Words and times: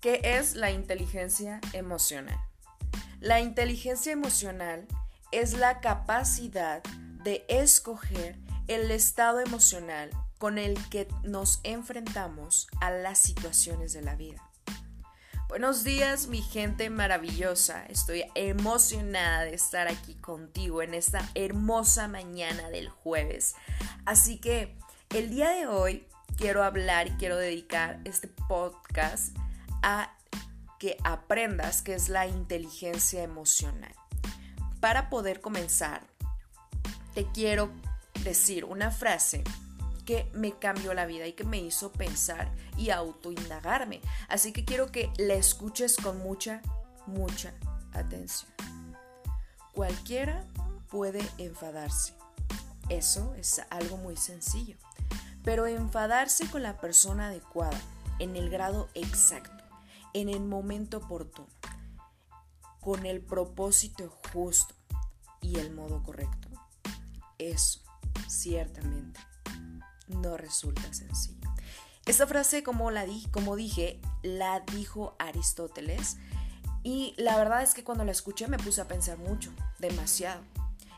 ¿Qué 0.00 0.22
es 0.24 0.54
la 0.54 0.70
inteligencia 0.70 1.60
emocional? 1.74 2.40
La 3.20 3.40
inteligencia 3.40 4.12
emocional 4.12 4.86
es 5.30 5.52
la 5.52 5.80
capacidad 5.80 6.82
de 7.22 7.44
escoger 7.48 8.38
el 8.66 8.90
estado 8.92 9.40
emocional 9.40 10.08
con 10.38 10.56
el 10.56 10.78
que 10.88 11.06
nos 11.22 11.60
enfrentamos 11.64 12.66
a 12.80 12.90
las 12.90 13.18
situaciones 13.18 13.92
de 13.92 14.00
la 14.00 14.14
vida. 14.14 14.42
Buenos 15.50 15.84
días, 15.84 16.28
mi 16.28 16.40
gente 16.40 16.88
maravillosa. 16.88 17.84
Estoy 17.84 18.24
emocionada 18.34 19.44
de 19.44 19.52
estar 19.52 19.86
aquí 19.86 20.14
contigo 20.14 20.80
en 20.80 20.94
esta 20.94 21.28
hermosa 21.34 22.08
mañana 22.08 22.70
del 22.70 22.88
jueves. 22.88 23.54
Así 24.06 24.40
que 24.40 24.78
el 25.10 25.28
día 25.28 25.50
de 25.50 25.66
hoy 25.66 26.08
quiero 26.38 26.64
hablar 26.64 27.08
y 27.08 27.16
quiero 27.18 27.36
dedicar 27.36 28.00
este 28.04 28.28
podcast 28.28 29.36
a 29.82 30.14
que 30.78 30.96
aprendas 31.04 31.82
qué 31.82 31.94
es 31.94 32.08
la 32.08 32.26
inteligencia 32.26 33.22
emocional. 33.22 33.94
Para 34.80 35.10
poder 35.10 35.40
comenzar, 35.40 36.02
te 37.14 37.26
quiero 37.32 37.70
decir 38.24 38.64
una 38.64 38.90
frase 38.90 39.44
que 40.06 40.28
me 40.32 40.58
cambió 40.58 40.94
la 40.94 41.06
vida 41.06 41.26
y 41.26 41.34
que 41.34 41.44
me 41.44 41.58
hizo 41.58 41.92
pensar 41.92 42.50
y 42.76 42.90
autoindagarme. 42.90 44.00
Así 44.28 44.52
que 44.52 44.64
quiero 44.64 44.90
que 44.90 45.10
la 45.18 45.34
escuches 45.34 45.96
con 45.96 46.18
mucha, 46.18 46.62
mucha 47.06 47.52
atención. 47.92 48.50
Cualquiera 49.72 50.44
puede 50.88 51.22
enfadarse. 51.38 52.14
Eso 52.88 53.34
es 53.34 53.62
algo 53.70 53.98
muy 53.98 54.16
sencillo. 54.16 54.76
Pero 55.44 55.66
enfadarse 55.66 56.48
con 56.50 56.62
la 56.62 56.80
persona 56.80 57.28
adecuada, 57.28 57.80
en 58.18 58.36
el 58.36 58.50
grado 58.50 58.88
exacto, 58.94 59.59
en 60.14 60.28
el 60.28 60.40
momento 60.40 60.98
oportuno, 60.98 61.48
con 62.80 63.06
el 63.06 63.20
propósito 63.20 64.10
justo 64.32 64.74
y 65.40 65.58
el 65.58 65.72
modo 65.72 66.02
correcto. 66.02 66.48
Eso, 67.38 67.80
ciertamente, 68.28 69.20
no 70.08 70.36
resulta 70.36 70.92
sencillo. 70.92 71.48
Esta 72.06 72.26
frase, 72.26 72.62
como, 72.62 72.90
la 72.90 73.04
di, 73.04 73.26
como 73.30 73.56
dije, 73.56 74.00
la 74.22 74.60
dijo 74.60 75.14
Aristóteles 75.18 76.16
y 76.82 77.14
la 77.18 77.36
verdad 77.36 77.62
es 77.62 77.74
que 77.74 77.84
cuando 77.84 78.04
la 78.04 78.12
escuché 78.12 78.48
me 78.48 78.58
puse 78.58 78.80
a 78.80 78.88
pensar 78.88 79.18
mucho, 79.18 79.52
demasiado. 79.78 80.42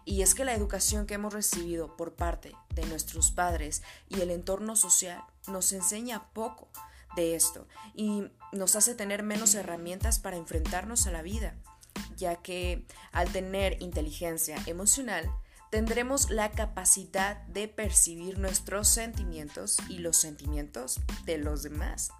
Y 0.04 0.22
es 0.22 0.34
que 0.34 0.44
la 0.44 0.54
educación 0.54 1.06
que 1.06 1.14
hemos 1.14 1.32
recibido 1.32 1.96
por 1.96 2.14
parte 2.14 2.52
de 2.74 2.84
nuestros 2.86 3.30
padres 3.30 3.82
y 4.08 4.20
el 4.20 4.30
entorno 4.30 4.74
social 4.74 5.22
nos 5.46 5.72
enseña 5.72 6.28
poco 6.32 6.68
de 7.16 7.34
esto 7.34 7.66
y 7.94 8.24
nos 8.52 8.76
hace 8.76 8.94
tener 8.94 9.22
menos 9.22 9.54
herramientas 9.54 10.18
para 10.18 10.36
enfrentarnos 10.36 11.06
a 11.06 11.10
la 11.10 11.22
vida, 11.22 11.54
ya 12.16 12.36
que 12.36 12.86
al 13.12 13.30
tener 13.30 13.80
inteligencia 13.82 14.56
emocional 14.66 15.30
tendremos 15.70 16.28
la 16.28 16.50
capacidad 16.50 17.38
de 17.46 17.66
percibir 17.66 18.38
nuestros 18.38 18.88
sentimientos 18.88 19.78
y 19.88 19.98
los 19.98 20.18
sentimientos 20.18 21.00
de 21.24 21.38
los 21.38 21.62
demás. 21.62 22.10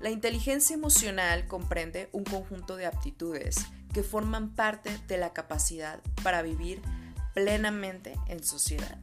La 0.00 0.10
inteligencia 0.10 0.74
emocional 0.74 1.46
comprende 1.46 2.08
un 2.12 2.24
conjunto 2.24 2.76
de 2.76 2.86
aptitudes 2.86 3.66
que 3.92 4.02
forman 4.02 4.54
parte 4.54 4.96
de 5.08 5.16
la 5.16 5.32
capacidad 5.32 6.00
para 6.22 6.42
vivir 6.42 6.82
plenamente 7.34 8.16
en 8.26 8.42
sociedad. 8.44 8.98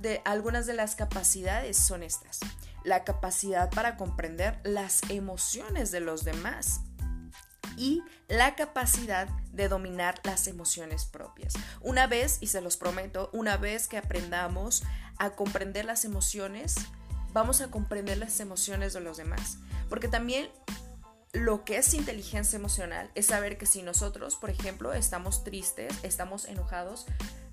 de, 0.00 0.22
algunas 0.24 0.66
de 0.66 0.74
las 0.74 0.96
capacidades 0.96 1.76
son 1.76 2.02
estas. 2.02 2.40
La 2.84 3.04
capacidad 3.04 3.70
para 3.70 3.96
comprender 3.96 4.60
las 4.64 5.00
emociones 5.10 5.90
de 5.90 6.00
los 6.00 6.24
demás, 6.24 6.80
y 7.76 8.02
la 8.28 8.54
capacidad 8.56 9.26
de 9.52 9.68
dominar 9.68 10.20
las 10.24 10.46
emociones 10.46 11.06
propias. 11.06 11.54
Una 11.80 12.06
vez, 12.06 12.38
y 12.40 12.48
se 12.48 12.60
los 12.60 12.76
prometo, 12.76 13.30
una 13.32 13.56
vez 13.56 13.88
que 13.88 13.96
aprendamos 13.96 14.82
a 15.18 15.30
comprender 15.30 15.86
las 15.86 16.04
emociones, 16.04 16.74
vamos 17.32 17.62
a 17.62 17.70
comprender 17.70 18.18
las 18.18 18.38
emociones 18.40 18.92
de 18.92 19.00
los 19.00 19.16
demás. 19.16 19.58
Porque 19.88 20.08
también 20.08 20.50
lo 21.32 21.64
que 21.64 21.78
es 21.78 21.94
inteligencia 21.94 22.56
emocional 22.56 23.10
es 23.14 23.26
saber 23.26 23.56
que 23.56 23.66
si 23.66 23.82
nosotros, 23.82 24.36
por 24.36 24.50
ejemplo, 24.50 24.92
estamos 24.92 25.42
tristes, 25.42 25.94
estamos 26.02 26.44
enojados, 26.46 27.06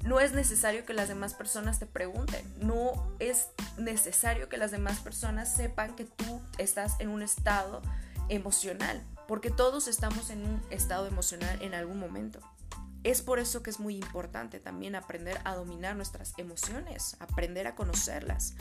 no 0.07 0.19
es 0.19 0.31
necesario 0.31 0.85
que 0.85 0.93
las 0.93 1.09
demás 1.09 1.33
personas 1.33 1.79
te 1.79 1.85
pregunten, 1.85 2.45
no 2.59 3.15
es 3.19 3.49
necesario 3.77 4.49
que 4.49 4.57
las 4.57 4.71
demás 4.71 4.99
personas 4.99 5.53
sepan 5.53 5.95
que 5.95 6.05
tú 6.05 6.41
estás 6.57 6.99
en 6.99 7.09
un 7.09 7.21
estado 7.21 7.81
emocional 8.29 9.03
porque 9.27 9.51
todos 9.51 9.87
estamos 9.87 10.29
en 10.29 10.45
un 10.45 10.61
estado 10.69 11.05
emocional 11.05 11.61
en 11.61 11.73
algún 11.73 11.99
momento. 11.99 12.39
Es 13.03 13.21
por 13.21 13.39
eso 13.39 13.61
que 13.61 13.69
es 13.69 13.79
muy 13.79 13.95
importante 13.95 14.59
también 14.59 14.95
aprender 14.95 15.39
a 15.43 15.55
dominar 15.55 15.95
nuestras 15.95 16.33
emociones, 16.37 17.17
aprender 17.19 17.67
a 17.67 17.75
conocerlas. 17.75 18.55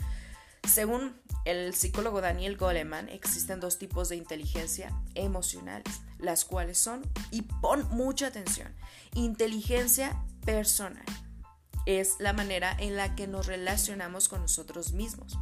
Según 0.67 1.15
el 1.45 1.73
psicólogo 1.73 2.19
Daniel 2.21 2.57
Goleman, 2.57 3.07
existen 3.09 3.59
dos 3.59 3.77
tipos 3.77 4.09
de 4.09 4.17
inteligencia 4.17 4.91
emocionales, 5.15 6.01
las 6.19 6.43
cuales 6.43 6.77
son, 6.77 7.09
y 7.31 7.43
pon 7.43 7.87
mucha 7.89 8.27
atención, 8.27 8.73
inteligencia 9.13 10.21
personal. 10.45 11.05
Es 11.87 12.17
la 12.19 12.33
manera 12.33 12.75
en 12.79 12.97
la 12.97 13.15
que 13.15 13.27
nos 13.27 13.47
relacionamos 13.47 14.27
con 14.27 14.41
nosotros 14.41 14.91
mismos, 14.91 15.39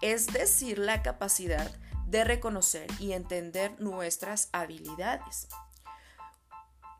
es 0.00 0.26
decir, 0.26 0.78
la 0.78 1.00
capacidad 1.00 1.70
de 2.08 2.24
reconocer 2.24 2.88
y 2.98 3.12
entender 3.12 3.80
nuestras 3.80 4.48
habilidades. 4.50 5.46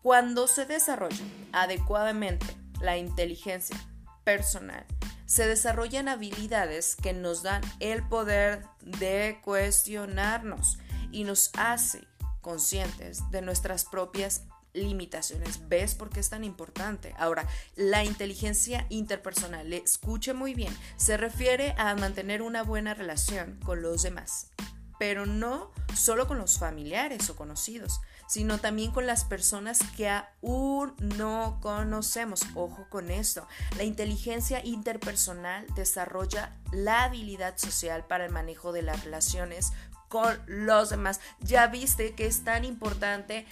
Cuando 0.02 0.46
se 0.46 0.66
desarrolla 0.66 1.24
adecuadamente 1.50 2.46
la 2.80 2.96
inteligencia 2.96 3.76
personal, 4.22 4.86
se 5.24 5.48
desarrollan 5.48 6.06
habilidades 6.06 6.94
que 6.94 7.12
nos 7.12 7.42
dan 7.42 7.62
el 7.80 8.06
poder 8.06 8.66
de 8.82 9.40
cuestionarnos 9.42 10.78
y 11.10 11.24
nos 11.24 11.50
hace 11.58 12.06
conscientes 12.40 13.28
de 13.32 13.42
nuestras 13.42 13.84
propias 13.84 14.42
limitaciones. 14.76 15.68
¿Ves 15.68 15.94
por 15.94 16.10
qué 16.10 16.20
es 16.20 16.30
tan 16.30 16.44
importante? 16.44 17.14
Ahora, 17.18 17.48
la 17.74 18.04
inteligencia 18.04 18.86
interpersonal, 18.88 19.72
escuche 19.72 20.34
muy 20.34 20.54
bien, 20.54 20.76
se 20.96 21.16
refiere 21.16 21.74
a 21.78 21.94
mantener 21.96 22.42
una 22.42 22.62
buena 22.62 22.94
relación 22.94 23.58
con 23.64 23.82
los 23.82 24.02
demás 24.02 24.50
pero 24.98 25.26
no 25.26 25.70
solo 25.94 26.26
con 26.26 26.38
los 26.38 26.58
familiares 26.58 27.28
o 27.30 27.36
conocidos, 27.36 28.00
sino 28.26 28.58
también 28.58 28.90
con 28.90 29.06
las 29.06 29.24
personas 29.24 29.80
que 29.96 30.08
aún 30.08 30.94
no 30.98 31.58
conocemos. 31.60 32.42
Ojo 32.54 32.86
con 32.88 33.10
esto. 33.10 33.46
La 33.76 33.84
inteligencia 33.84 34.64
interpersonal 34.64 35.66
desarrolla 35.74 36.56
la 36.72 37.04
habilidad 37.04 37.56
social 37.58 38.04
para 38.06 38.24
el 38.24 38.32
manejo 38.32 38.72
de 38.72 38.82
las 38.82 39.04
relaciones 39.04 39.72
con 40.08 40.38
los 40.46 40.90
demás. 40.90 41.20
Ya 41.40 41.66
viste 41.66 42.14
que 42.14 42.26
es 42.26 42.44
tan 42.44 42.64
importante 42.64 43.46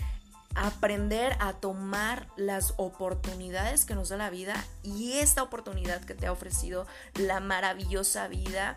aprender 0.54 1.36
a 1.40 1.54
tomar 1.54 2.28
las 2.36 2.74
oportunidades 2.76 3.84
que 3.84 3.94
nos 3.94 4.08
da 4.10 4.16
la 4.16 4.30
vida 4.30 4.54
y 4.82 5.14
esta 5.14 5.42
oportunidad 5.42 6.02
que 6.04 6.14
te 6.14 6.26
ha 6.26 6.32
ofrecido 6.32 6.86
la 7.14 7.40
maravillosa 7.40 8.28
vida 8.28 8.76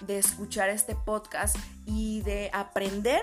de 0.00 0.18
escuchar 0.18 0.68
este 0.68 0.94
podcast 0.94 1.56
y 1.86 2.22
de 2.22 2.50
aprender 2.52 3.22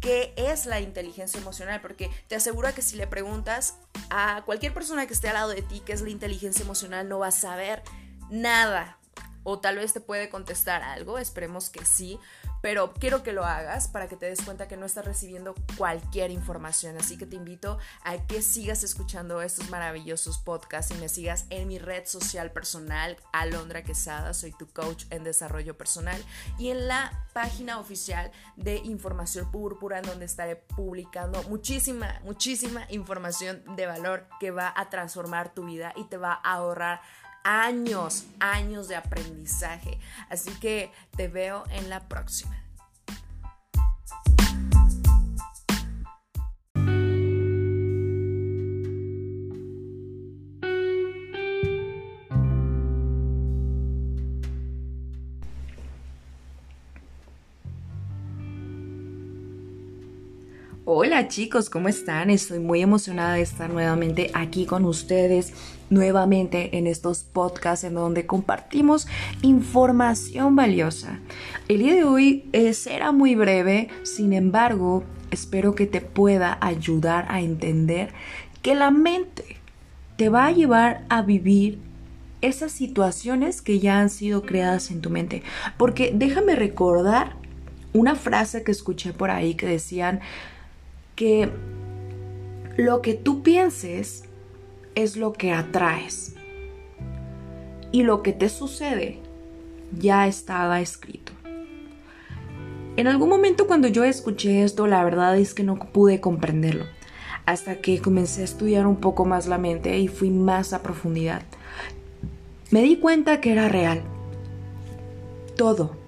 qué 0.00 0.32
es 0.36 0.66
la 0.66 0.80
inteligencia 0.80 1.40
emocional, 1.40 1.80
porque 1.80 2.10
te 2.28 2.34
aseguro 2.34 2.72
que 2.74 2.82
si 2.82 2.96
le 2.96 3.06
preguntas 3.06 3.76
a 4.08 4.42
cualquier 4.44 4.72
persona 4.72 5.06
que 5.06 5.12
esté 5.12 5.28
al 5.28 5.34
lado 5.34 5.50
de 5.50 5.62
ti 5.62 5.82
qué 5.84 5.92
es 5.92 6.00
la 6.00 6.10
inteligencia 6.10 6.64
emocional, 6.64 7.08
no 7.08 7.18
vas 7.18 7.38
a 7.38 7.40
saber 7.40 7.82
nada. 8.30 8.96
O 9.42 9.58
tal 9.58 9.76
vez 9.76 9.92
te 9.92 10.00
puede 10.00 10.28
contestar 10.28 10.82
algo, 10.82 11.18
esperemos 11.18 11.70
que 11.70 11.84
sí, 11.84 12.18
pero 12.60 12.92
quiero 12.92 13.22
que 13.22 13.32
lo 13.32 13.44
hagas 13.44 13.88
para 13.88 14.08
que 14.08 14.16
te 14.16 14.26
des 14.26 14.42
cuenta 14.42 14.68
que 14.68 14.76
no 14.76 14.86
estás 14.86 15.04
recibiendo 15.04 15.54
cualquier 15.76 16.30
información. 16.30 16.96
Así 16.96 17.16
que 17.16 17.26
te 17.26 17.36
invito 17.36 17.78
a 18.04 18.18
que 18.26 18.42
sigas 18.42 18.82
escuchando 18.82 19.40
estos 19.42 19.70
maravillosos 19.70 20.38
podcasts 20.38 20.94
y 20.94 20.98
me 20.98 21.08
sigas 21.08 21.46
en 21.50 21.68
mi 21.68 21.78
red 21.78 22.06
social 22.06 22.52
personal, 22.52 23.16
Alondra 23.32 23.82
Quesada, 23.82 24.34
soy 24.34 24.52
tu 24.52 24.68
coach 24.68 25.04
en 25.10 25.24
desarrollo 25.24 25.76
personal, 25.76 26.22
y 26.58 26.70
en 26.70 26.88
la 26.88 27.26
página 27.32 27.78
oficial 27.78 28.30
de 28.56 28.76
Información 28.76 29.50
Púrpura, 29.50 29.98
en 29.98 30.04
donde 30.04 30.24
estaré 30.24 30.56
publicando 30.56 31.42
muchísima, 31.44 32.20
muchísima 32.24 32.86
información 32.90 33.62
de 33.76 33.86
valor 33.86 34.26
que 34.38 34.50
va 34.50 34.72
a 34.76 34.90
transformar 34.90 35.54
tu 35.54 35.64
vida 35.64 35.92
y 35.96 36.04
te 36.04 36.16
va 36.16 36.40
a 36.42 36.54
ahorrar 36.54 37.00
años, 37.44 38.24
años 38.38 38.88
de 38.88 38.96
aprendizaje. 38.96 39.98
Así 40.28 40.50
que 40.60 40.90
te 41.16 41.28
veo 41.28 41.64
en 41.70 41.88
la 41.88 42.08
próxima. 42.08 42.56
Hola 61.02 61.28
chicos, 61.28 61.70
¿cómo 61.70 61.88
están? 61.88 62.28
Estoy 62.28 62.58
muy 62.58 62.82
emocionada 62.82 63.36
de 63.36 63.40
estar 63.40 63.70
nuevamente 63.70 64.30
aquí 64.34 64.66
con 64.66 64.84
ustedes, 64.84 65.54
nuevamente 65.88 66.76
en 66.76 66.86
estos 66.86 67.22
podcasts 67.22 67.84
en 67.84 67.94
donde 67.94 68.26
compartimos 68.26 69.08
información 69.40 70.56
valiosa. 70.56 71.18
El 71.68 71.78
día 71.78 71.94
de 71.94 72.04
hoy 72.04 72.50
eh, 72.52 72.74
será 72.74 73.12
muy 73.12 73.34
breve, 73.34 73.88
sin 74.02 74.34
embargo, 74.34 75.02
espero 75.30 75.74
que 75.74 75.86
te 75.86 76.02
pueda 76.02 76.58
ayudar 76.60 77.24
a 77.30 77.40
entender 77.40 78.12
que 78.60 78.74
la 78.74 78.90
mente 78.90 79.56
te 80.16 80.28
va 80.28 80.48
a 80.48 80.52
llevar 80.52 81.06
a 81.08 81.22
vivir 81.22 81.78
esas 82.42 82.72
situaciones 82.72 83.62
que 83.62 83.78
ya 83.78 84.00
han 84.00 84.10
sido 84.10 84.42
creadas 84.42 84.90
en 84.90 85.00
tu 85.00 85.08
mente. 85.08 85.44
Porque 85.78 86.12
déjame 86.14 86.56
recordar 86.56 87.36
una 87.94 88.16
frase 88.16 88.64
que 88.64 88.70
escuché 88.70 89.14
por 89.14 89.30
ahí 89.30 89.54
que 89.54 89.66
decían, 89.66 90.20
que 91.20 91.50
lo 92.78 93.02
que 93.02 93.12
tú 93.12 93.42
pienses 93.42 94.24
es 94.94 95.18
lo 95.18 95.34
que 95.34 95.52
atraes. 95.52 96.34
Y 97.92 98.04
lo 98.04 98.22
que 98.22 98.32
te 98.32 98.48
sucede 98.48 99.18
ya 99.98 100.26
estaba 100.26 100.80
escrito. 100.80 101.32
En 102.96 103.06
algún 103.06 103.28
momento 103.28 103.66
cuando 103.66 103.86
yo 103.86 104.02
escuché 104.02 104.62
esto, 104.62 104.86
la 104.86 105.04
verdad 105.04 105.36
es 105.36 105.52
que 105.52 105.62
no 105.62 105.78
pude 105.78 106.22
comprenderlo. 106.22 106.86
Hasta 107.44 107.82
que 107.82 108.00
comencé 108.00 108.40
a 108.40 108.44
estudiar 108.44 108.86
un 108.86 108.96
poco 108.96 109.26
más 109.26 109.46
la 109.46 109.58
mente 109.58 109.98
y 109.98 110.08
fui 110.08 110.30
más 110.30 110.72
a 110.72 110.82
profundidad. 110.82 111.42
Me 112.70 112.80
di 112.80 112.96
cuenta 112.96 113.42
que 113.42 113.52
era 113.52 113.68
real. 113.68 114.00
Todo, 115.54 115.99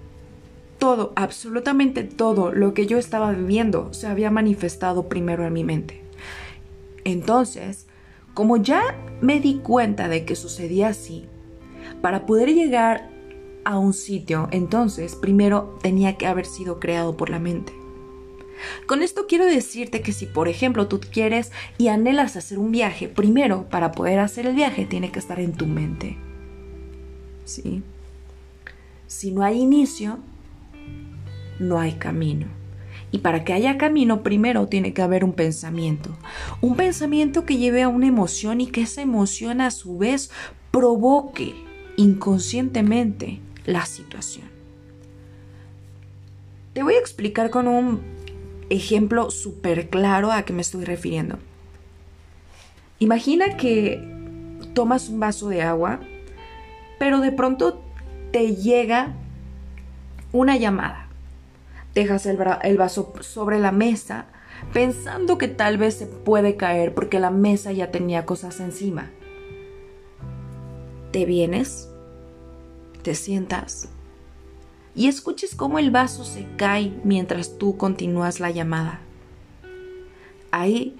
todo, 0.82 1.12
absolutamente 1.14 2.02
todo 2.02 2.50
lo 2.50 2.74
que 2.74 2.88
yo 2.88 2.98
estaba 2.98 3.30
viviendo 3.30 3.94
se 3.94 4.08
había 4.08 4.32
manifestado 4.32 5.08
primero 5.08 5.46
en 5.46 5.52
mi 5.52 5.62
mente. 5.62 6.02
Entonces, 7.04 7.86
como 8.34 8.56
ya 8.56 8.98
me 9.20 9.38
di 9.38 9.58
cuenta 9.58 10.08
de 10.08 10.24
que 10.24 10.34
sucedía 10.34 10.88
así, 10.88 11.26
para 12.00 12.26
poder 12.26 12.52
llegar 12.52 13.08
a 13.64 13.78
un 13.78 13.92
sitio, 13.92 14.48
entonces 14.50 15.14
primero 15.14 15.78
tenía 15.82 16.16
que 16.16 16.26
haber 16.26 16.46
sido 16.46 16.80
creado 16.80 17.16
por 17.16 17.30
la 17.30 17.38
mente. 17.38 17.72
Con 18.88 19.04
esto 19.04 19.28
quiero 19.28 19.44
decirte 19.46 20.02
que 20.02 20.12
si 20.12 20.26
por 20.26 20.48
ejemplo 20.48 20.88
tú 20.88 20.98
quieres 20.98 21.52
y 21.78 21.88
anhelas 21.88 22.34
hacer 22.34 22.58
un 22.58 22.72
viaje, 22.72 23.06
primero 23.06 23.68
para 23.68 23.92
poder 23.92 24.18
hacer 24.18 24.48
el 24.48 24.56
viaje 24.56 24.84
tiene 24.86 25.12
que 25.12 25.20
estar 25.20 25.38
en 25.38 25.52
tu 25.52 25.68
mente. 25.68 26.18
¿Sí? 27.44 27.84
Si 29.06 29.30
no 29.30 29.44
hay 29.44 29.60
inicio, 29.60 30.18
no 31.62 31.78
hay 31.78 31.92
camino. 31.92 32.46
Y 33.10 33.18
para 33.18 33.44
que 33.44 33.52
haya 33.52 33.76
camino, 33.76 34.22
primero 34.22 34.68
tiene 34.68 34.94
que 34.94 35.02
haber 35.02 35.24
un 35.24 35.34
pensamiento. 35.34 36.16
Un 36.60 36.76
pensamiento 36.76 37.44
que 37.44 37.58
lleve 37.58 37.82
a 37.82 37.88
una 37.88 38.06
emoción 38.06 38.60
y 38.60 38.66
que 38.66 38.82
esa 38.82 39.02
emoción 39.02 39.60
a 39.60 39.70
su 39.70 39.98
vez 39.98 40.30
provoque 40.70 41.54
inconscientemente 41.96 43.40
la 43.66 43.84
situación. 43.84 44.46
Te 46.72 46.82
voy 46.82 46.94
a 46.94 46.98
explicar 46.98 47.50
con 47.50 47.68
un 47.68 48.00
ejemplo 48.70 49.30
súper 49.30 49.90
claro 49.90 50.32
a 50.32 50.44
qué 50.44 50.54
me 50.54 50.62
estoy 50.62 50.86
refiriendo. 50.86 51.38
Imagina 52.98 53.58
que 53.58 54.02
tomas 54.72 55.10
un 55.10 55.20
vaso 55.20 55.50
de 55.50 55.60
agua, 55.60 56.00
pero 56.98 57.20
de 57.20 57.32
pronto 57.32 57.82
te 58.32 58.56
llega 58.56 59.14
una 60.32 60.56
llamada 60.56 61.01
dejas 61.94 62.26
el, 62.26 62.36
vaso 62.76 63.12
sobre 63.20 63.58
la 63.58 63.72
mesa 63.72 64.26
pensando 64.72 65.38
que 65.38 65.48
tal 65.48 65.76
vez 65.76 65.94
se 65.94 66.06
puede 66.06 66.56
caer 66.56 66.94
porque 66.94 67.20
la 67.20 67.30
mesa 67.30 67.72
ya 67.72 67.90
tenía 67.90 68.24
cosas 68.24 68.60
encima. 68.60 69.10
Te 71.10 71.26
vienes, 71.26 71.90
te 73.02 73.14
sientas 73.14 73.88
y 74.94 75.08
escuches 75.08 75.54
cómo 75.54 75.78
el 75.78 75.90
vaso 75.90 76.24
se 76.24 76.46
cae 76.56 76.92
mientras 77.04 77.58
tú 77.58 77.76
continúas 77.76 78.40
la 78.40 78.50
llamada. 78.50 79.00
Ahí 80.50 80.96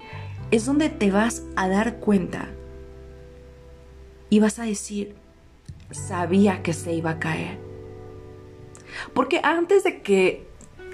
es 0.51 0.65
donde 0.65 0.89
te 0.89 1.11
vas 1.11 1.43
a 1.55 1.67
dar 1.67 1.99
cuenta 1.99 2.49
y 4.29 4.39
vas 4.39 4.57
a 4.59 4.63
decir, 4.63 5.15
sabía 5.91 6.63
que 6.63 6.73
se 6.73 6.93
iba 6.93 7.11
a 7.11 7.19
caer. 7.19 7.59
Porque 9.13 9.41
antes 9.43 9.83
de 9.83 10.01
que 10.01 10.47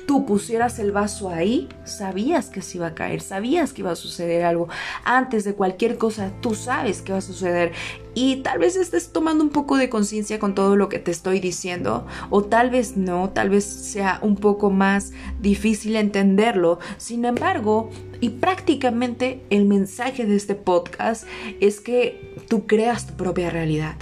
tú 0.09 0.25
pusieras 0.25 0.79
el 0.79 0.91
vaso 0.91 1.29
ahí, 1.29 1.69
sabías 1.83 2.47
que 2.47 2.63
se 2.63 2.79
iba 2.79 2.87
a 2.87 2.95
caer, 2.95 3.21
sabías 3.21 3.73
que 3.73 3.81
iba 3.81 3.91
a 3.91 3.95
suceder 3.95 4.43
algo. 4.43 4.67
Antes 5.03 5.43
de 5.43 5.53
cualquier 5.53 5.99
cosa, 5.99 6.31
tú 6.41 6.55
sabes 6.55 7.03
que 7.03 7.11
va 7.11 7.19
a 7.19 7.21
suceder. 7.21 7.73
Y 8.15 8.37
tal 8.37 8.57
vez 8.57 8.75
estés 8.75 9.13
tomando 9.13 9.43
un 9.43 9.51
poco 9.51 9.77
de 9.77 9.87
conciencia 9.87 10.39
con 10.39 10.55
todo 10.55 10.75
lo 10.75 10.89
que 10.89 10.97
te 10.97 11.11
estoy 11.11 11.39
diciendo, 11.39 12.07
o 12.31 12.43
tal 12.43 12.71
vez 12.71 12.97
no, 12.97 13.29
tal 13.29 13.51
vez 13.51 13.65
sea 13.65 14.17
un 14.23 14.35
poco 14.35 14.71
más 14.71 15.11
difícil 15.41 15.95
entenderlo. 15.95 16.79
Sin 16.97 17.23
embargo, 17.23 17.91
y 18.19 18.29
prácticamente 18.29 19.43
el 19.51 19.65
mensaje 19.65 20.25
de 20.25 20.37
este 20.37 20.55
podcast 20.55 21.27
es 21.59 21.79
que 21.81 22.33
tú 22.47 22.65
creas 22.65 23.05
tu 23.05 23.13
propia 23.13 23.51
realidad. 23.51 23.97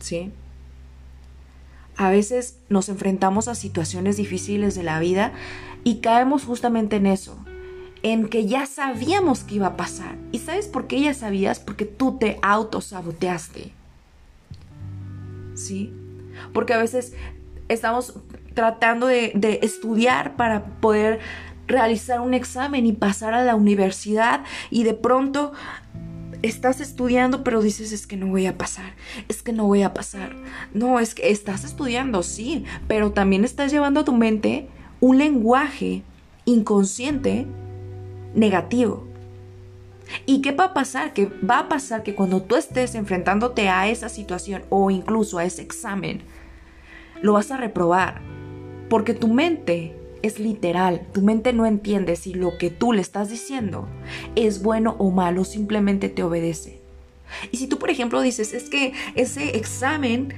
¿Sí? 0.00 0.32
A 2.00 2.08
veces 2.08 2.56
nos 2.70 2.88
enfrentamos 2.88 3.46
a 3.46 3.54
situaciones 3.54 4.16
difíciles 4.16 4.74
de 4.74 4.82
la 4.82 4.98
vida 5.00 5.32
y 5.84 5.96
caemos 5.96 6.44
justamente 6.44 6.96
en 6.96 7.04
eso, 7.04 7.36
en 8.02 8.30
que 8.30 8.46
ya 8.46 8.64
sabíamos 8.64 9.44
que 9.44 9.56
iba 9.56 9.66
a 9.66 9.76
pasar. 9.76 10.16
¿Y 10.32 10.38
sabes 10.38 10.66
por 10.66 10.86
qué 10.86 10.98
ya 10.98 11.12
sabías? 11.12 11.60
Porque 11.60 11.84
tú 11.84 12.16
te 12.16 12.38
autosaboteaste. 12.40 13.72
¿Sí? 15.54 15.92
Porque 16.54 16.72
a 16.72 16.78
veces 16.78 17.12
estamos 17.68 18.14
tratando 18.54 19.06
de, 19.06 19.32
de 19.34 19.58
estudiar 19.60 20.36
para 20.36 20.64
poder 20.80 21.20
realizar 21.66 22.20
un 22.20 22.32
examen 22.32 22.86
y 22.86 22.92
pasar 22.92 23.34
a 23.34 23.44
la 23.44 23.56
universidad 23.56 24.42
y 24.70 24.84
de 24.84 24.94
pronto 24.94 25.52
estás 26.42 26.80
estudiando, 26.80 27.44
pero 27.44 27.62
dices 27.62 27.92
es 27.92 28.06
que 28.06 28.16
no 28.16 28.26
voy 28.26 28.46
a 28.46 28.56
pasar, 28.56 28.94
es 29.28 29.42
que 29.42 29.52
no 29.52 29.66
voy 29.66 29.82
a 29.82 29.94
pasar. 29.94 30.34
No, 30.72 31.00
es 31.00 31.14
que 31.14 31.30
estás 31.30 31.64
estudiando, 31.64 32.22
sí, 32.22 32.64
pero 32.88 33.12
también 33.12 33.44
estás 33.44 33.70
llevando 33.70 34.00
a 34.00 34.04
tu 34.04 34.12
mente 34.12 34.68
un 35.00 35.18
lenguaje 35.18 36.02
inconsciente 36.44 37.46
negativo. 38.34 39.06
¿Y 40.26 40.42
qué 40.42 40.52
va 40.52 40.64
a 40.64 40.74
pasar? 40.74 41.12
Que 41.12 41.26
va 41.26 41.60
a 41.60 41.68
pasar 41.68 42.02
que 42.02 42.14
cuando 42.14 42.42
tú 42.42 42.56
estés 42.56 42.94
enfrentándote 42.94 43.68
a 43.68 43.88
esa 43.88 44.08
situación 44.08 44.62
o 44.68 44.90
incluso 44.90 45.38
a 45.38 45.44
ese 45.44 45.62
examen, 45.62 46.22
lo 47.22 47.34
vas 47.34 47.50
a 47.50 47.56
reprobar. 47.56 48.20
Porque 48.88 49.14
tu 49.14 49.28
mente 49.28 49.99
es 50.22 50.38
literal. 50.38 51.06
Tu 51.12 51.22
mente 51.22 51.52
no 51.52 51.66
entiende 51.66 52.16
si 52.16 52.34
lo 52.34 52.58
que 52.58 52.70
tú 52.70 52.92
le 52.92 53.00
estás 53.00 53.30
diciendo 53.30 53.88
es 54.36 54.62
bueno 54.62 54.96
o 54.98 55.10
malo, 55.10 55.44
simplemente 55.44 56.08
te 56.08 56.22
obedece. 56.22 56.80
Y 57.50 57.58
si 57.58 57.66
tú, 57.66 57.78
por 57.78 57.90
ejemplo, 57.90 58.20
dices, 58.20 58.52
es 58.52 58.68
que 58.68 58.92
ese 59.14 59.56
examen 59.56 60.34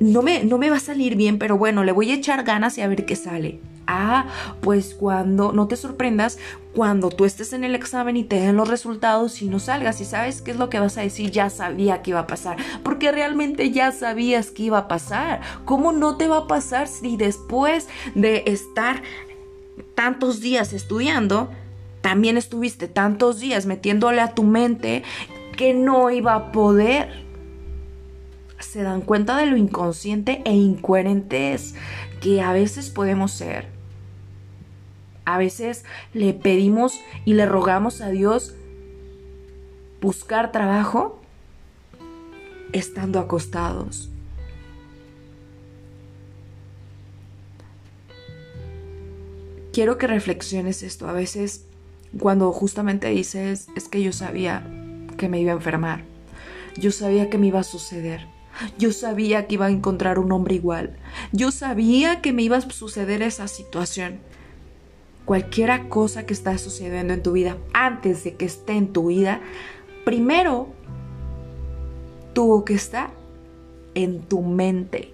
no 0.00 0.22
me, 0.22 0.44
no 0.44 0.58
me 0.58 0.70
va 0.70 0.76
a 0.76 0.80
salir 0.80 1.16
bien, 1.16 1.38
pero 1.38 1.56
bueno, 1.56 1.84
le 1.84 1.92
voy 1.92 2.10
a 2.10 2.14
echar 2.14 2.44
ganas 2.44 2.78
y 2.78 2.82
a 2.82 2.88
ver 2.88 3.04
qué 3.04 3.16
sale. 3.16 3.60
Ah, 3.90 4.26
pues 4.60 4.94
cuando, 4.94 5.52
no 5.52 5.66
te 5.66 5.74
sorprendas, 5.74 6.38
cuando 6.74 7.08
tú 7.08 7.24
estés 7.24 7.54
en 7.54 7.64
el 7.64 7.74
examen 7.74 8.18
y 8.18 8.22
te 8.22 8.38
den 8.38 8.54
los 8.54 8.68
resultados 8.68 9.40
y 9.40 9.48
no 9.48 9.58
salgas 9.58 10.02
y 10.02 10.04
sabes 10.04 10.42
qué 10.42 10.50
es 10.50 10.58
lo 10.58 10.68
que 10.68 10.78
vas 10.78 10.98
a 10.98 11.00
decir, 11.00 11.30
ya 11.30 11.48
sabía 11.48 12.02
que 12.02 12.10
iba 12.10 12.20
a 12.20 12.26
pasar, 12.26 12.58
porque 12.82 13.10
realmente 13.12 13.70
ya 13.70 13.90
sabías 13.90 14.50
que 14.50 14.64
iba 14.64 14.76
a 14.76 14.88
pasar. 14.88 15.40
¿Cómo 15.64 15.92
no 15.92 16.18
te 16.18 16.28
va 16.28 16.36
a 16.36 16.46
pasar 16.46 16.86
si 16.86 17.16
después 17.16 17.88
de 18.14 18.42
estar 18.44 19.02
tantos 19.94 20.42
días 20.42 20.74
estudiando, 20.74 21.48
también 22.02 22.36
estuviste 22.36 22.88
tantos 22.88 23.40
días 23.40 23.64
metiéndole 23.64 24.20
a 24.20 24.34
tu 24.34 24.42
mente 24.42 25.02
que 25.56 25.72
no 25.72 26.10
iba 26.10 26.34
a 26.34 26.52
poder? 26.52 27.26
se 28.60 28.82
dan 28.82 29.02
cuenta 29.02 29.36
de 29.36 29.46
lo 29.46 29.56
inconsciente 29.56 30.42
e 30.44 30.52
incoherentes 30.52 31.76
que 32.20 32.42
a 32.42 32.52
veces 32.52 32.90
podemos 32.90 33.30
ser. 33.30 33.77
A 35.28 35.36
veces 35.36 35.84
le 36.14 36.32
pedimos 36.32 36.98
y 37.26 37.34
le 37.34 37.44
rogamos 37.44 38.00
a 38.00 38.08
Dios 38.08 38.54
buscar 40.00 40.52
trabajo 40.52 41.20
estando 42.72 43.18
acostados. 43.18 44.08
Quiero 49.70 49.98
que 49.98 50.06
reflexiones 50.06 50.82
esto. 50.82 51.06
A 51.06 51.12
veces 51.12 51.66
cuando 52.18 52.50
justamente 52.50 53.08
dices 53.08 53.68
es 53.76 53.86
que 53.90 54.02
yo 54.02 54.14
sabía 54.14 54.66
que 55.18 55.28
me 55.28 55.38
iba 55.38 55.52
a 55.52 55.56
enfermar. 55.56 56.04
Yo 56.78 56.90
sabía 56.90 57.28
que 57.28 57.36
me 57.36 57.48
iba 57.48 57.60
a 57.60 57.64
suceder. 57.64 58.26
Yo 58.78 58.92
sabía 58.92 59.46
que 59.46 59.56
iba 59.56 59.66
a 59.66 59.70
encontrar 59.70 60.18
un 60.18 60.32
hombre 60.32 60.54
igual. 60.54 60.96
Yo 61.32 61.50
sabía 61.50 62.22
que 62.22 62.32
me 62.32 62.40
iba 62.40 62.56
a 62.56 62.62
suceder 62.62 63.20
esa 63.20 63.46
situación 63.46 64.20
cualquier 65.28 65.90
cosa 65.90 66.24
que 66.24 66.32
está 66.32 66.56
sucediendo 66.56 67.12
en 67.12 67.22
tu 67.22 67.32
vida, 67.32 67.58
antes 67.74 68.24
de 68.24 68.36
que 68.36 68.46
esté 68.46 68.72
en 68.72 68.94
tu 68.94 69.08
vida, 69.08 69.42
primero 70.06 70.68
tuvo 72.32 72.64
que 72.64 72.72
estar 72.72 73.10
en 73.94 74.22
tu 74.22 74.40
mente. 74.40 75.12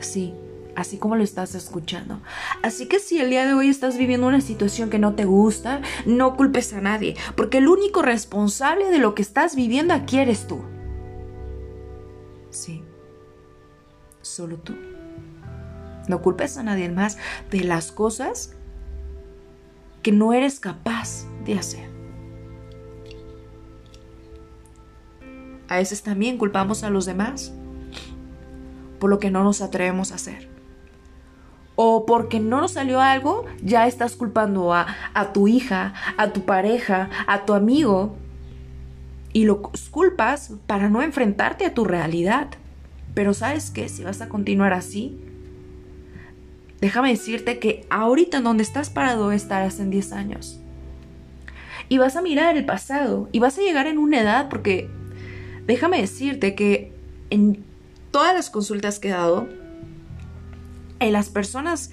Sí, 0.00 0.32
así 0.76 0.96
como 0.96 1.14
lo 1.14 1.22
estás 1.22 1.54
escuchando. 1.54 2.22
Así 2.62 2.86
que 2.86 2.98
si 2.98 3.20
el 3.20 3.28
día 3.28 3.44
de 3.44 3.52
hoy 3.52 3.68
estás 3.68 3.98
viviendo 3.98 4.26
una 4.28 4.40
situación 4.40 4.88
que 4.88 4.98
no 4.98 5.14
te 5.14 5.26
gusta, 5.26 5.82
no 6.06 6.38
culpes 6.38 6.72
a 6.72 6.80
nadie, 6.80 7.16
porque 7.36 7.58
el 7.58 7.68
único 7.68 8.00
responsable 8.00 8.88
de 8.88 8.96
lo 8.96 9.14
que 9.14 9.20
estás 9.20 9.56
viviendo 9.56 9.92
aquí 9.92 10.16
eres 10.16 10.46
tú. 10.46 10.62
Sí, 12.48 12.82
solo 14.22 14.56
tú. 14.56 14.72
No 16.08 16.20
culpes 16.22 16.56
a 16.56 16.62
nadie 16.62 16.88
más 16.88 17.18
de 17.50 17.64
las 17.64 17.92
cosas 17.92 18.54
que 20.02 20.12
no 20.12 20.32
eres 20.32 20.60
capaz 20.60 21.24
de 21.44 21.54
hacer. 21.54 21.88
A 25.68 25.76
veces 25.76 26.02
también 26.02 26.36
culpamos 26.36 26.82
a 26.84 26.90
los 26.90 27.06
demás 27.06 27.52
por 28.98 29.10
lo 29.10 29.18
que 29.18 29.30
no 29.30 29.42
nos 29.42 29.62
atrevemos 29.62 30.12
a 30.12 30.16
hacer. 30.16 30.48
O 31.74 32.04
porque 32.04 32.40
no 32.40 32.60
nos 32.60 32.72
salió 32.72 33.00
algo, 33.00 33.46
ya 33.62 33.86
estás 33.86 34.14
culpando 34.14 34.74
a, 34.74 34.86
a 35.14 35.32
tu 35.32 35.48
hija, 35.48 35.94
a 36.18 36.28
tu 36.32 36.44
pareja, 36.44 37.08
a 37.26 37.44
tu 37.44 37.54
amigo. 37.54 38.14
Y 39.32 39.44
lo 39.44 39.62
culpas 39.90 40.52
para 40.66 40.90
no 40.90 41.00
enfrentarte 41.00 41.64
a 41.64 41.74
tu 41.74 41.84
realidad. 41.84 42.48
Pero 43.14 43.32
sabes 43.34 43.70
qué, 43.70 43.88
si 43.88 44.04
vas 44.04 44.20
a 44.20 44.28
continuar 44.28 44.72
así, 44.74 45.18
déjame 46.82 47.10
decirte 47.10 47.60
que 47.60 47.86
ahorita 47.90 48.38
en 48.38 48.44
donde 48.44 48.64
estás 48.64 48.90
parado 48.90 49.30
estarás 49.30 49.78
en 49.78 49.90
10 49.90 50.12
años. 50.12 50.58
Y 51.88 51.98
vas 51.98 52.16
a 52.16 52.22
mirar 52.22 52.56
el 52.56 52.66
pasado 52.66 53.28
y 53.30 53.38
vas 53.38 53.56
a 53.56 53.62
llegar 53.62 53.86
en 53.86 53.98
una 53.98 54.20
edad 54.20 54.48
porque 54.48 54.90
déjame 55.64 56.00
decirte 56.00 56.56
que 56.56 56.92
en 57.30 57.64
todas 58.10 58.34
las 58.34 58.50
consultas 58.50 58.98
que 58.98 59.08
he 59.08 59.12
dado, 59.12 59.48
en 60.98 61.12
las 61.12 61.30
personas 61.30 61.90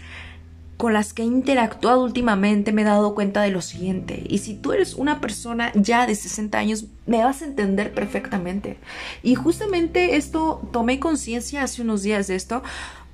con 0.77 0.93
las 0.93 1.13
que 1.13 1.21
he 1.21 1.25
interactuado 1.25 2.01
últimamente 2.03 2.71
me 2.71 2.81
he 2.81 2.85
dado 2.85 3.13
cuenta 3.13 3.41
de 3.41 3.51
lo 3.51 3.61
siguiente. 3.61 4.23
Y 4.27 4.39
si 4.39 4.55
tú 4.55 4.71
eres 4.71 4.95
una 4.95 5.21
persona 5.21 5.71
ya 5.75 6.07
de 6.07 6.15
60 6.15 6.57
años, 6.57 6.85
me 7.05 7.23
vas 7.23 7.43
a 7.43 7.45
entender 7.45 7.93
perfectamente. 7.93 8.77
Y 9.21 9.35
justamente 9.35 10.15
esto, 10.15 10.67
tomé 10.71 10.99
conciencia 10.99 11.61
hace 11.61 11.81
unos 11.81 12.01
días 12.01 12.27
de 12.27 12.35
esto, 12.35 12.63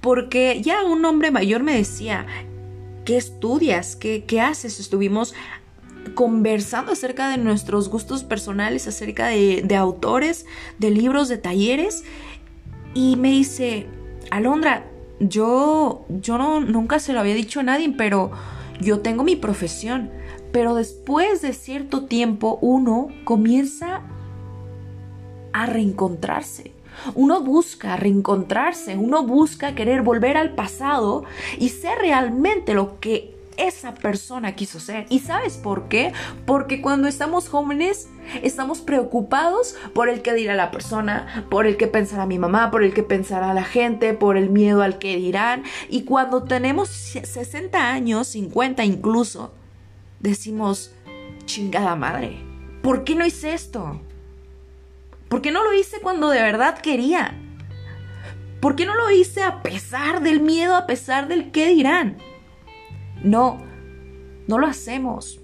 porque 0.05 0.62
ya 0.62 0.83
un 0.83 1.03
hombre 1.03 1.31
mayor 1.31 1.63
me 1.63 1.75
decía, 1.75 2.27
¿qué 3.05 3.17
estudias? 3.17 3.95
¿Qué, 3.95 4.24
qué 4.24 4.39
haces? 4.39 4.79
Estuvimos 4.79 5.33
conversando 6.13 6.91
acerca 6.91 7.27
de 7.27 7.39
nuestros 7.39 7.89
gustos 7.89 8.24
personales, 8.24 8.88
acerca 8.88 9.29
de, 9.29 9.63
de 9.65 9.75
autores, 9.75 10.45
de 10.77 10.91
libros, 10.91 11.27
de 11.27 11.39
talleres. 11.39 12.03
Y 12.93 13.15
me 13.15 13.31
dice, 13.31 13.88
Alondra, 14.29 14.85
yo, 15.19 16.05
yo 16.21 16.38
no, 16.38 16.62
nunca 16.62 17.00
se 17.00 17.12
lo 17.12 17.19
había 17.19 17.33
dicho 17.33 17.62
a 17.62 17.63
nadie, 17.63 17.91
pero 17.97 18.29
yo 18.79 19.00
tengo 19.00 19.24
mi 19.24 19.35
profesión. 19.35 20.12
Pero 20.51 20.75
después 20.75 21.41
de 21.41 21.51
cierto 21.51 22.05
tiempo 22.05 22.59
uno 22.62 23.07
comienza 23.24 24.03
a 25.51 25.65
reencontrarse. 25.65 26.75
Uno 27.13 27.41
busca 27.41 27.95
reencontrarse, 27.95 28.97
uno 28.97 29.23
busca 29.23 29.75
querer 29.75 30.01
volver 30.01 30.37
al 30.37 30.55
pasado 30.55 31.23
y 31.57 31.69
ser 31.69 31.97
realmente 31.99 32.73
lo 32.73 32.99
que 32.99 33.35
esa 33.57 33.93
persona 33.93 34.55
quiso 34.55 34.79
ser. 34.79 35.05
¿Y 35.09 35.19
sabes 35.19 35.57
por 35.57 35.87
qué? 35.87 36.13
Porque 36.45 36.81
cuando 36.81 37.07
estamos 37.07 37.49
jóvenes 37.49 38.09
estamos 38.43 38.81
preocupados 38.81 39.75
por 39.93 40.09
el 40.09 40.21
que 40.21 40.33
dirá 40.33 40.55
la 40.55 40.71
persona, 40.71 41.45
por 41.49 41.65
el 41.65 41.77
que 41.77 41.87
pensará 41.87 42.25
mi 42.25 42.39
mamá, 42.39 42.71
por 42.71 42.83
el 42.83 42.93
que 42.93 43.03
pensará 43.03 43.53
la 43.53 43.63
gente, 43.63 44.13
por 44.13 44.37
el 44.37 44.49
miedo 44.49 44.81
al 44.81 44.97
que 44.97 45.15
dirán. 45.17 45.63
Y 45.89 46.03
cuando 46.03 46.43
tenemos 46.43 46.89
60 46.89 47.91
años, 47.91 48.27
50 48.27 48.83
incluso, 48.83 49.53
decimos, 50.19 50.93
chingada 51.45 51.95
madre, 51.95 52.37
¿por 52.81 53.03
qué 53.03 53.15
no 53.15 53.25
hice 53.25 53.53
esto? 53.53 54.01
¿Por 55.36 55.42
qué 55.42 55.51
no 55.51 55.65
lo 55.65 55.74
hice 55.74 56.00
cuando 56.00 56.30
de 56.30 56.42
verdad 56.42 56.77
quería? 56.77 57.36
¿Por 58.62 58.77
qué 58.77 58.86
no 58.86 58.96
lo 58.96 59.12
hice 59.12 59.44
a 59.44 59.62
pesar 59.63 60.24
del 60.24 60.39
miedo, 60.39 60.77
a 60.77 60.88
pesar 60.88 61.27
del 61.27 61.51
qué 61.51 61.68
dirán? 61.68 62.15
No, 63.22 63.62
no 64.48 64.58
lo 64.58 64.65
hacemos. 64.65 65.42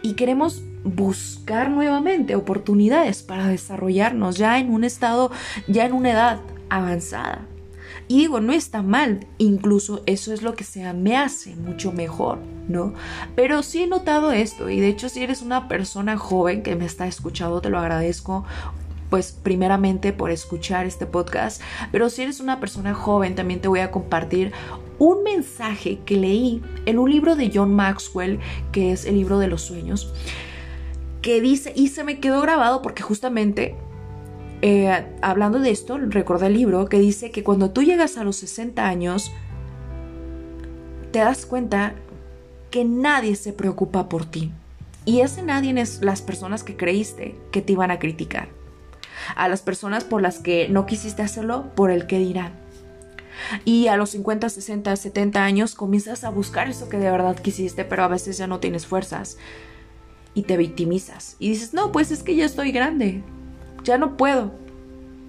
Y 0.00 0.14
queremos 0.14 0.62
buscar 0.82 1.68
nuevamente 1.68 2.36
oportunidades 2.36 3.22
para 3.22 3.48
desarrollarnos 3.48 4.38
ya 4.38 4.58
en 4.58 4.72
un 4.72 4.82
estado, 4.82 5.30
ya 5.68 5.84
en 5.84 5.92
una 5.92 6.10
edad 6.10 6.40
avanzada. 6.70 7.46
Y 8.06 8.18
digo, 8.18 8.40
no 8.40 8.52
está 8.52 8.82
mal, 8.82 9.26
incluso 9.38 10.02
eso 10.06 10.32
es 10.32 10.42
lo 10.42 10.54
que 10.54 10.64
se 10.64 10.92
me 10.92 11.16
hace 11.16 11.56
mucho 11.56 11.90
mejor, 11.92 12.38
¿no? 12.68 12.92
Pero 13.34 13.62
sí 13.62 13.82
he 13.82 13.86
notado 13.86 14.32
esto 14.32 14.68
y 14.68 14.80
de 14.80 14.88
hecho 14.88 15.08
si 15.08 15.22
eres 15.22 15.40
una 15.40 15.68
persona 15.68 16.18
joven 16.18 16.62
que 16.62 16.76
me 16.76 16.84
está 16.84 17.06
escuchando, 17.06 17.60
te 17.60 17.70
lo 17.70 17.78
agradezco 17.78 18.44
pues 19.08 19.32
primeramente 19.32 20.12
por 20.12 20.30
escuchar 20.30 20.86
este 20.86 21.06
podcast, 21.06 21.62
pero 21.92 22.10
si 22.10 22.22
eres 22.22 22.40
una 22.40 22.60
persona 22.60 22.94
joven 22.94 23.34
también 23.34 23.60
te 23.60 23.68
voy 23.68 23.80
a 23.80 23.90
compartir 23.90 24.52
un 24.98 25.22
mensaje 25.22 26.00
que 26.04 26.16
leí 26.16 26.62
en 26.86 26.98
un 26.98 27.10
libro 27.10 27.36
de 27.36 27.50
John 27.52 27.74
Maxwell, 27.74 28.40
que 28.72 28.92
es 28.92 29.04
el 29.04 29.14
libro 29.16 29.38
de 29.38 29.48
los 29.48 29.62
sueños, 29.62 30.12
que 31.22 31.40
dice, 31.40 31.72
y 31.74 31.88
se 31.88 32.04
me 32.04 32.20
quedó 32.20 32.40
grabado 32.42 32.82
porque 32.82 33.02
justamente 33.02 33.76
eh, 34.66 35.04
hablando 35.20 35.58
de 35.58 35.70
esto, 35.70 35.98
recordé 35.98 36.46
el 36.46 36.54
libro 36.54 36.86
que 36.86 36.98
dice 36.98 37.30
que 37.30 37.44
cuando 37.44 37.72
tú 37.72 37.82
llegas 37.82 38.16
a 38.16 38.24
los 38.24 38.36
60 38.36 38.88
años, 38.88 39.30
te 41.12 41.18
das 41.18 41.44
cuenta 41.44 41.94
que 42.70 42.86
nadie 42.86 43.36
se 43.36 43.52
preocupa 43.52 44.08
por 44.08 44.24
ti. 44.24 44.52
Y 45.04 45.20
ese 45.20 45.42
nadie 45.42 45.78
es 45.78 46.00
las 46.00 46.22
personas 46.22 46.64
que 46.64 46.78
creíste 46.78 47.34
que 47.52 47.60
te 47.60 47.74
iban 47.74 47.90
a 47.90 47.98
criticar 47.98 48.48
a 49.36 49.50
las 49.50 49.60
personas 49.60 50.02
por 50.02 50.22
las 50.22 50.38
que 50.38 50.70
no 50.70 50.86
quisiste 50.86 51.20
hacerlo 51.20 51.66
por 51.74 51.90
el 51.90 52.06
que 52.06 52.18
dirán. 52.18 52.54
Y 53.66 53.88
a 53.88 53.98
los 53.98 54.10
50, 54.10 54.48
60, 54.48 54.96
70 54.96 55.44
años 55.44 55.74
comienzas 55.74 56.24
a 56.24 56.30
buscar 56.30 56.70
eso 56.70 56.88
que 56.88 56.96
de 56.96 57.10
verdad 57.10 57.38
quisiste, 57.38 57.84
pero 57.84 58.02
a 58.04 58.08
veces 58.08 58.38
ya 58.38 58.46
no 58.46 58.60
tienes 58.60 58.86
fuerzas 58.86 59.36
y 60.32 60.44
te 60.44 60.56
victimizas. 60.56 61.36
Y 61.38 61.50
dices, 61.50 61.74
no, 61.74 61.92
pues 61.92 62.10
es 62.10 62.22
que 62.22 62.34
ya 62.34 62.46
estoy 62.46 62.72
grande, 62.72 63.22
ya 63.84 63.98
no 63.98 64.16
puedo. 64.16 64.52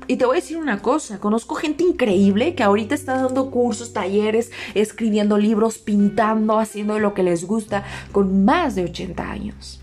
Y 0.08 0.18
te 0.18 0.26
voy 0.26 0.38
a 0.38 0.42
decir 0.42 0.58
una 0.58 0.82
cosa, 0.82 1.20
conozco 1.20 1.56
gente 1.56 1.84
increíble 1.84 2.54
que 2.54 2.64
ahorita 2.64 2.94
está 2.94 3.22
dando 3.22 3.50
cursos, 3.50 3.92
talleres, 3.92 4.52
escribiendo 4.76 5.38
libros, 5.38 5.80
pintando, 5.80 6.60
haciendo 6.60 7.00
lo 7.00 7.14
que 7.14 7.24
les 7.24 7.46
gusta, 7.46 7.84
con 8.12 8.46
más 8.46 8.76
de 8.76 8.84
80 8.84 9.32
años 9.32 9.82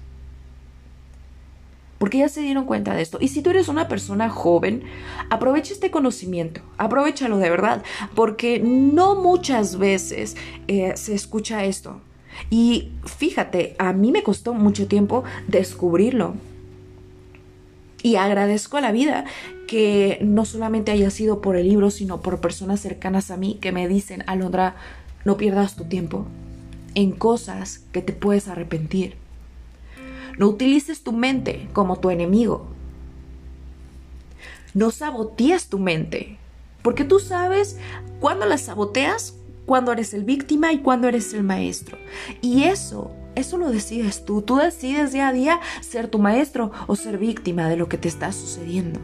porque 2.02 2.18
ya 2.18 2.28
se 2.28 2.40
dieron 2.40 2.64
cuenta 2.64 2.96
de 2.96 3.00
esto. 3.00 3.18
Y 3.20 3.28
si 3.28 3.42
tú 3.42 3.50
eres 3.50 3.68
una 3.68 3.86
persona 3.86 4.28
joven, 4.28 4.82
aprovecha 5.30 5.72
este 5.72 5.92
conocimiento, 5.92 6.60
aprovechalo 6.76 7.38
de 7.38 7.48
verdad, 7.48 7.84
porque 8.16 8.58
no 8.58 9.14
muchas 9.14 9.78
veces 9.78 10.36
eh, 10.66 10.94
se 10.96 11.14
escucha 11.14 11.64
esto. 11.64 12.00
Y 12.50 12.90
fíjate, 13.04 13.76
a 13.78 13.92
mí 13.92 14.10
me 14.10 14.24
costó 14.24 14.52
mucho 14.52 14.88
tiempo 14.88 15.22
descubrirlo. 15.46 16.34
Y 18.02 18.16
agradezco 18.16 18.76
a 18.76 18.80
la 18.80 18.92
vida 18.92 19.24
que 19.68 20.18
no 20.22 20.44
solamente 20.44 20.90
haya 20.90 21.10
sido 21.10 21.40
por 21.40 21.56
el 21.56 21.68
libro, 21.68 21.90
sino 21.90 22.20
por 22.20 22.40
personas 22.40 22.80
cercanas 22.80 23.30
a 23.30 23.36
mí 23.36 23.58
que 23.60 23.72
me 23.72 23.88
dicen, 23.88 24.24
Alondra, 24.26 24.74
no 25.24 25.36
pierdas 25.36 25.76
tu 25.76 25.84
tiempo 25.84 26.26
en 26.94 27.12
cosas 27.12 27.80
que 27.92 28.02
te 28.02 28.12
puedes 28.12 28.48
arrepentir. 28.48 29.14
No 30.38 30.48
utilices 30.48 31.02
tu 31.02 31.12
mente 31.12 31.68
como 31.72 31.98
tu 31.98 32.10
enemigo. 32.10 32.66
No 34.74 34.90
sabotees 34.90 35.68
tu 35.68 35.78
mente, 35.78 36.38
porque 36.82 37.04
tú 37.04 37.18
sabes 37.18 37.78
cuándo 38.20 38.46
la 38.46 38.58
saboteas, 38.58 39.36
cuándo 39.66 39.92
eres 39.92 40.14
el 40.14 40.24
víctima 40.24 40.72
y 40.72 40.78
cuándo 40.78 41.08
eres 41.08 41.32
el 41.34 41.42
maestro. 41.42 41.98
Y 42.40 42.64
eso, 42.64 43.10
eso 43.34 43.56
lo 43.56 43.70
decides 43.70 44.24
tú. 44.24 44.42
Tú 44.42 44.56
decides 44.56 45.12
día 45.12 45.28
a 45.28 45.32
día 45.32 45.60
ser 45.80 46.08
tu 46.08 46.18
maestro 46.18 46.70
o 46.86 46.96
ser 46.96 47.18
víctima 47.18 47.68
de 47.68 47.76
lo 47.76 47.88
que 47.88 47.98
te 47.98 48.08
está 48.08 48.32
sucediendo. 48.32 49.00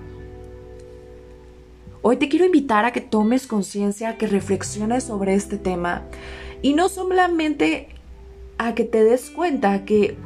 Hoy 2.02 2.16
te 2.16 2.28
quiero 2.28 2.46
invitar 2.46 2.84
a 2.84 2.92
que 2.92 3.00
tomes 3.00 3.46
conciencia, 3.46 4.16
que 4.16 4.26
reflexiones 4.26 5.04
sobre 5.04 5.34
este 5.34 5.58
tema 5.58 6.04
y 6.62 6.74
no 6.74 6.88
solamente 6.88 7.88
a 8.56 8.74
que 8.74 8.84
te 8.84 9.04
des 9.04 9.30
cuenta 9.30 9.84
que 9.84 10.16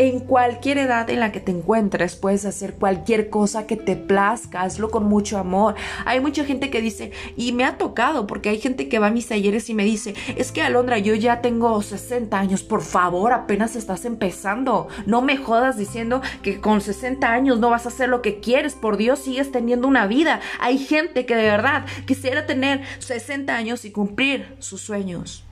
En 0.00 0.20
cualquier 0.20 0.78
edad 0.78 1.10
en 1.10 1.18
la 1.18 1.32
que 1.32 1.40
te 1.40 1.50
encuentres 1.50 2.14
puedes 2.14 2.44
hacer 2.44 2.74
cualquier 2.74 3.30
cosa 3.30 3.66
que 3.66 3.76
te 3.76 3.96
plazca, 3.96 4.62
hazlo 4.62 4.90
con 4.90 5.06
mucho 5.06 5.38
amor. 5.38 5.74
Hay 6.04 6.20
mucha 6.20 6.44
gente 6.44 6.70
que 6.70 6.80
dice, 6.80 7.10
y 7.36 7.50
me 7.50 7.64
ha 7.64 7.78
tocado, 7.78 8.28
porque 8.28 8.48
hay 8.48 8.60
gente 8.60 8.88
que 8.88 9.00
va 9.00 9.08
a 9.08 9.10
mis 9.10 9.26
talleres 9.26 9.68
y 9.68 9.74
me 9.74 9.82
dice, 9.82 10.14
es 10.36 10.52
que 10.52 10.62
Alondra, 10.62 10.98
yo 10.98 11.16
ya 11.16 11.40
tengo 11.40 11.82
60 11.82 12.38
años, 12.38 12.62
por 12.62 12.82
favor, 12.82 13.32
apenas 13.32 13.74
estás 13.74 14.04
empezando. 14.04 14.86
No 15.04 15.20
me 15.20 15.36
jodas 15.36 15.76
diciendo 15.76 16.22
que 16.42 16.60
con 16.60 16.80
60 16.80 17.32
años 17.32 17.58
no 17.58 17.68
vas 17.68 17.84
a 17.84 17.88
hacer 17.88 18.08
lo 18.08 18.22
que 18.22 18.38
quieres, 18.38 18.76
por 18.76 18.98
Dios, 18.98 19.18
sigues 19.18 19.50
teniendo 19.50 19.88
una 19.88 20.06
vida. 20.06 20.38
Hay 20.60 20.78
gente 20.78 21.26
que 21.26 21.34
de 21.34 21.50
verdad 21.50 21.86
quisiera 22.06 22.46
tener 22.46 22.82
60 23.00 23.52
años 23.52 23.84
y 23.84 23.90
cumplir 23.90 24.54
sus 24.60 24.80
sueños. 24.80 25.44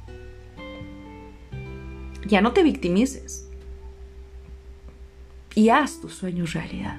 Ya 2.28 2.40
no 2.40 2.52
te 2.52 2.62
victimices. 2.62 3.45
Y 5.56 5.70
haz 5.70 6.00
tus 6.02 6.14
sueños 6.14 6.52
realidad. 6.52 6.98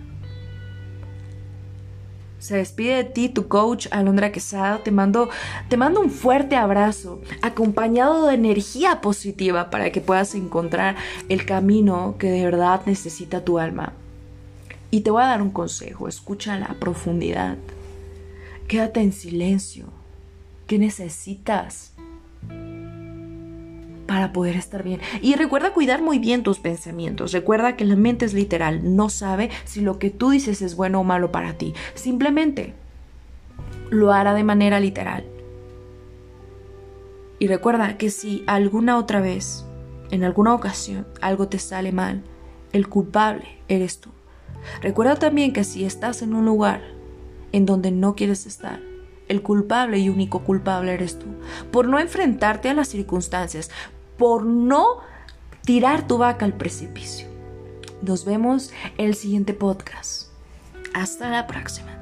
Se 2.40 2.58
despide 2.58 2.96
de 2.96 3.04
ti 3.04 3.30
tu 3.30 3.48
coach 3.48 3.88
Alondra 3.92 4.32
Quesada. 4.32 4.84
Te 4.84 4.90
mando, 4.90 5.30
te 5.70 5.78
mando 5.78 6.00
un 6.02 6.10
fuerte 6.10 6.56
abrazo, 6.56 7.22
acompañado 7.44 8.26
de 8.26 8.34
energía 8.34 9.00
positiva 9.00 9.70
para 9.70 9.92
que 9.92 10.02
puedas 10.02 10.34
encontrar 10.34 10.96
el 11.30 11.46
camino 11.46 12.16
que 12.18 12.32
de 12.32 12.46
verdad 12.46 12.82
necesita 12.88 13.46
tu 13.46 13.60
alma. 13.60 13.94
Y 14.90 15.02
te 15.02 15.12
voy 15.12 15.22
a 15.22 15.28
dar 15.28 15.44
un 15.44 15.52
consejo, 15.52 16.08
escucha 16.08 16.58
la 16.58 16.76
profundidad. 16.80 17.58
Quédate 18.68 19.02
en 19.02 19.14
silencio. 19.14 19.86
¿Qué 20.66 20.80
necesitas? 20.80 21.94
Para 24.08 24.34
poder 24.34 24.56
estar 24.56 24.84
bien. 24.84 25.02
Y 25.22 25.36
recuerda 25.36 25.74
cuidar 25.74 26.02
muy 26.02 26.18
bien 26.18 26.44
tus 26.44 26.60
pensamientos. 26.60 27.32
Recuerda 27.34 27.76
que 27.76 27.86
la 27.86 27.96
mente 27.96 28.26
es 28.26 28.34
literal, 28.34 28.96
no 28.96 29.10
sabe 29.10 29.50
si 29.66 29.82
lo 29.82 30.00
que 30.00 30.10
tú 30.10 30.32
dices 30.32 30.62
es 30.62 30.76
bueno 30.76 31.02
o 31.02 31.04
malo 31.04 31.32
para 31.32 31.54
ti. 31.54 31.74
Simplemente 31.94 32.74
lo 33.90 34.12
hará 34.12 34.34
de 34.34 34.44
manera 34.44 34.80
literal. 34.80 35.26
Y 37.40 37.48
recuerda 37.48 37.98
que 37.98 38.10
si 38.10 38.44
alguna 38.48 38.98
otra 38.98 39.22
vez, 39.22 39.66
en 40.10 40.24
alguna 40.24 40.56
ocasión, 40.56 41.06
algo 41.22 41.48
te 41.48 41.60
sale 41.60 41.92
mal, 41.92 42.24
el 42.74 42.90
culpable 42.90 43.60
eres 43.68 44.00
tú. 44.00 44.10
Recuerda 44.82 45.16
también 45.16 45.54
que 45.54 45.64
si 45.64 45.86
estás 45.86 46.22
en 46.22 46.34
un 46.34 46.46
lugar 46.46 46.82
en 47.52 47.66
donde 47.66 47.92
no 47.92 48.16
quieres 48.16 48.46
estar, 48.48 48.80
el 49.28 49.42
culpable 49.42 50.00
y 50.00 50.10
único 50.10 50.44
culpable 50.44 50.94
eres 50.94 51.20
tú, 51.20 51.26
por 51.72 51.88
no 51.88 52.00
enfrentarte 52.00 52.70
a 52.70 52.74
las 52.74 52.88
circunstancias, 52.88 53.70
por 54.18 54.46
no 54.46 55.00
tirar 55.64 56.08
tu 56.08 56.18
vaca 56.18 56.46
al 56.46 56.54
precipicio. 56.54 57.28
Nos 58.02 58.26
vemos 58.26 58.72
el 58.98 59.16
siguiente 59.16 59.54
podcast. 59.54 60.28
Hasta 60.94 61.30
la 61.30 61.48
próxima. 61.48 61.97